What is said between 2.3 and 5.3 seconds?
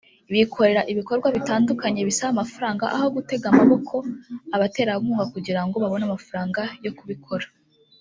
amafaranga aho gutega amaboko abaterankunga